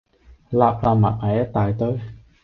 [0.49, 2.01] 擸擸埋埋一大堆